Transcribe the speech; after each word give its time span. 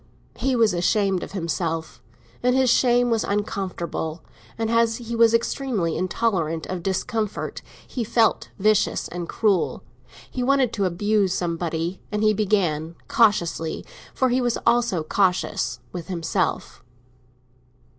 He 0.37 0.55
was 0.55 0.73
ashamed 0.73 1.21
of 1.21 1.33
himself, 1.33 2.01
and 2.41 2.55
his 2.55 2.71
shame 2.71 3.11
was 3.11 3.23
uncomfortable; 3.23 4.23
and 4.57 4.71
as 4.71 4.95
he 4.97 5.15
was 5.15 5.31
extremely 5.31 5.95
intolerant 5.95 6.65
of 6.65 6.81
discomfort, 6.81 7.61
he 7.87 8.03
felt 8.03 8.49
vicious 8.57 9.07
and 9.09 9.29
cruel. 9.29 9.83
He 10.31 10.41
wanted 10.41 10.73
to 10.73 10.85
abuse 10.85 11.35
somebody, 11.35 12.01
and 12.11 12.23
he 12.23 12.33
began, 12.33 12.95
cautiously—for 13.07 14.29
he 14.29 14.41
was 14.41 14.57
always 14.65 14.91
cautious—with 15.07 16.07
himself. 16.07 16.81